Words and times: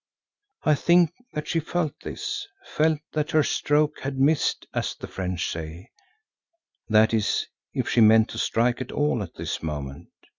I 0.63 0.73
think 0.73 1.11
that 1.33 1.47
she 1.47 1.59
felt 1.59 1.93
this, 2.01 2.47
felt 2.65 2.97
that 3.13 3.29
her 3.29 3.43
stroke 3.43 3.99
had 3.99 4.17
missed, 4.17 4.65
as 4.73 4.95
the 4.95 5.05
French 5.05 5.47
say, 5.51 5.91
that 6.89 7.13
is 7.13 7.45
if 7.75 7.87
she 7.87 8.01
meant 8.01 8.29
to 8.29 8.39
strike 8.39 8.81
at 8.81 8.91
all 8.91 9.21
at 9.21 9.35
this 9.35 9.61
moment. 9.61 10.09